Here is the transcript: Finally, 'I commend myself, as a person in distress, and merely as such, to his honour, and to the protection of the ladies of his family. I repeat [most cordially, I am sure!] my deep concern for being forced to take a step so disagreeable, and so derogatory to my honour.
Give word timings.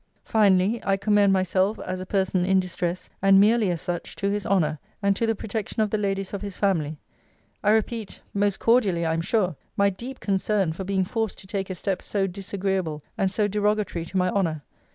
Finally, 0.25 0.81
'I 0.83 0.97
commend 0.97 1.31
myself, 1.31 1.77
as 1.81 1.99
a 1.99 2.07
person 2.07 2.43
in 2.43 2.59
distress, 2.59 3.07
and 3.21 3.39
merely 3.39 3.69
as 3.69 3.81
such, 3.81 4.15
to 4.15 4.31
his 4.31 4.47
honour, 4.47 4.79
and 5.03 5.15
to 5.15 5.27
the 5.27 5.35
protection 5.35 5.83
of 5.83 5.91
the 5.91 5.97
ladies 5.99 6.33
of 6.33 6.41
his 6.41 6.57
family. 6.57 6.97
I 7.63 7.69
repeat 7.69 8.19
[most 8.33 8.59
cordially, 8.59 9.05
I 9.05 9.13
am 9.13 9.21
sure!] 9.21 9.57
my 9.77 9.91
deep 9.91 10.19
concern 10.19 10.73
for 10.73 10.83
being 10.83 11.03
forced 11.05 11.37
to 11.41 11.45
take 11.45 11.69
a 11.69 11.75
step 11.75 12.01
so 12.01 12.25
disagreeable, 12.25 13.03
and 13.15 13.29
so 13.29 13.47
derogatory 13.47 14.05
to 14.05 14.17
my 14.17 14.31
honour. 14.31 14.63